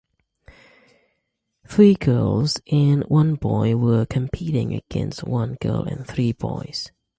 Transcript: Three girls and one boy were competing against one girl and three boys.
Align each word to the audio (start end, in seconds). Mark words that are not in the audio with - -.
Three 1.67 1.93
girls 1.93 2.59
and 2.71 3.03
one 3.03 3.35
boy 3.35 3.75
were 3.75 4.07
competing 4.07 4.73
against 4.73 5.23
one 5.23 5.59
girl 5.61 5.83
and 5.83 6.07
three 6.07 6.31
boys. 6.31 6.91